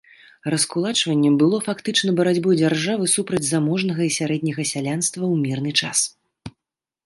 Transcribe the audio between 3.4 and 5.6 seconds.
заможнага і сярэдняга сялянства ў